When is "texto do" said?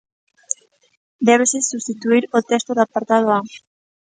2.49-2.81